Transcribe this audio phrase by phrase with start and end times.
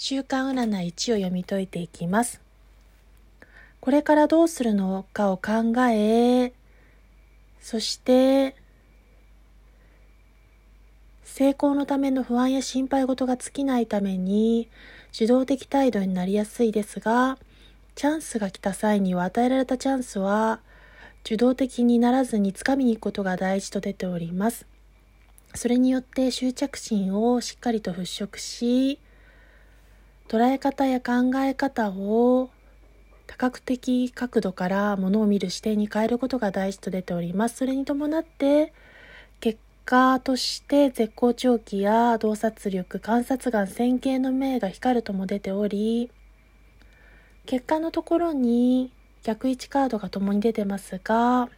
[0.00, 2.40] 週間占い1を読み解いていきます。
[3.80, 6.52] これからどうするのかを考え、
[7.60, 8.54] そして、
[11.24, 14.68] 成功のための不安や心配事が尽きないために、
[15.12, 17.36] 受動的態度になりやすいですが、
[17.96, 20.60] チャンスが来た際には与えられたチャンスは、
[21.24, 24.64] 受動的にならずに掴みに行くことが大事と出ております。
[25.56, 29.00] それによって執着心をしっかりと払拭し、
[30.28, 32.50] 捉え方や考え方を
[33.26, 37.56] 多角的角度からものを見る視点に変えることが大事と出ております。
[37.56, 38.72] それに伴って、
[39.40, 46.10] 結果として絶好調気や洞察力、観察眼、線形の目が光るとも出ており、
[47.46, 48.92] 結果のところに
[49.22, 51.48] 逆位置カードが共に出てますが、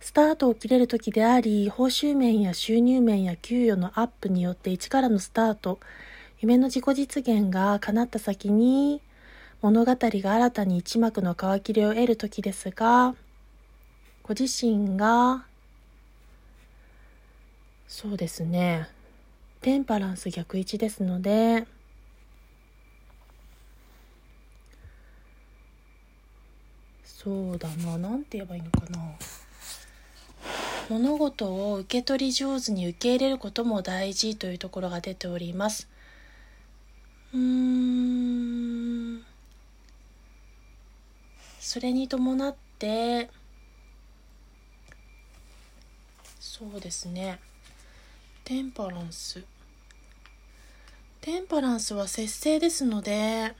[0.00, 5.80] スタートを切れる時であり、報酬面や収入面や給与のアップによって一からのスタート、
[6.40, 9.00] 夢の自己実現が叶った先に
[9.62, 13.14] 物語が新たに一幕の皮切りを得る時ですが
[14.22, 15.46] ご自身が
[17.88, 18.88] そうですね
[19.60, 21.66] テンパランス逆位置ですので
[27.24, 28.98] そうだな何て言えばいいのかな。
[30.90, 35.88] 物事を受け取り上手に受け入れることも大事というところが出ております。
[37.34, 39.24] うん。
[41.60, 43.28] それに伴って
[46.38, 47.40] そうですね。
[48.44, 49.42] テンパランス。
[51.20, 53.54] テンパランスは節制ですので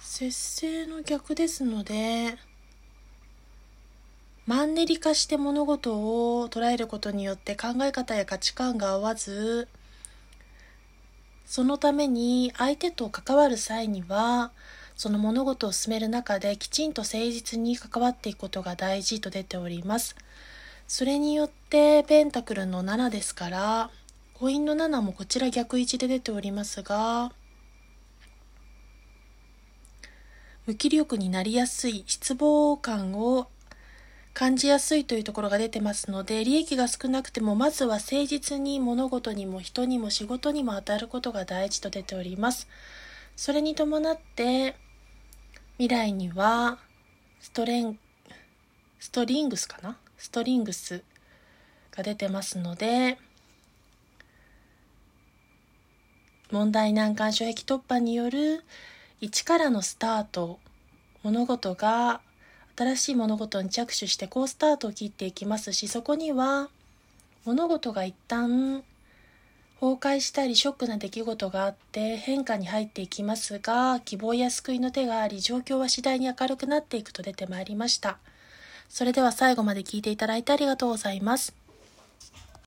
[0.00, 2.38] 節制の逆ですので
[4.46, 9.68] マンネリ化して物事を捉えることによって考え方や価値観が合わず
[11.54, 14.50] そのために相手と関わる際には
[14.96, 20.16] その物事を進める中できちんと誠実に関わっていくことが大事と出ております。
[20.88, 23.90] それによってペンタクルの7ですから
[24.32, 27.30] コインの7もこちら逆位置で出ておりますが
[30.66, 33.46] 無気力になりやすい失望感を
[34.34, 42.66] 感じやすいというところが出てますので、利益が少なくても、まずは誠実に物事にも人にも仕事にも当たることが大事と出ております。
[43.36, 44.76] それに伴って、
[45.78, 46.78] 未来には、
[47.40, 47.98] ストレン、
[48.98, 49.96] ストリングスかな？
[50.18, 51.04] ストリングス
[51.92, 53.18] が出てますので、
[56.50, 58.64] 問題難関障壁突破による
[59.20, 60.58] 一からのスタート、
[61.22, 62.20] 物事が
[62.76, 66.68] 新しい物事に着手してこうスタートを切っていきますしそこには
[67.44, 68.82] 物事が一旦
[69.80, 78.18] 崩壊したりショックな出来事があって変化に入っていきますが希望や救いの手があり状況は次第に明るくなっていくと出てまいりました。
[78.88, 81.63] それでは最後まで聞いていただいてありがとうございます。